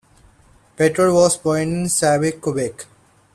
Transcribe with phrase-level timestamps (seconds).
[0.77, 2.87] Pelletier was born in Sayabec, Quebec.